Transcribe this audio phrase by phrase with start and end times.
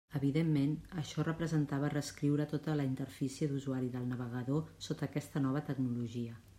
[0.19, 0.71] Evidentment,
[1.01, 6.41] això representava reescriure tota la interfície d'usuari del navegador sota aquesta nova tecnologia.